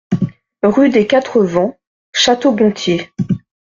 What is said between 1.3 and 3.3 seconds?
Vents, Château-Gontier